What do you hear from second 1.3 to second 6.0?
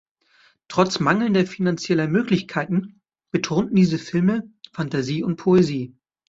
finanzieller Möglichkeiten betonten diese Filme Fantasie und Poesie.